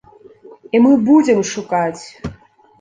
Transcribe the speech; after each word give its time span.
І 0.77 0.81
мы 0.87 0.91
будзем 1.11 1.45
шукаць! 1.53 2.03